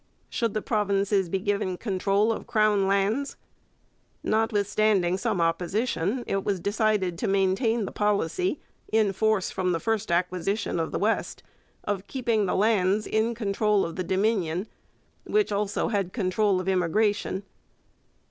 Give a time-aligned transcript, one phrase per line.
[0.31, 3.37] Should the provinces be given control of crown lands?
[4.23, 8.59] Notwithstanding some opposition, it was decided to maintain the policy,
[8.91, 11.43] in force from the first acquisition of the West,
[11.83, 14.65] of keeping the lands in control of the Dominion,
[15.25, 17.43] which also had control of immigration.